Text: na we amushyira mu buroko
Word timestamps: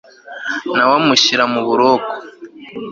na 0.75 0.83
we 0.87 0.93
amushyira 1.01 1.43
mu 1.53 1.61
buroko 1.67 2.11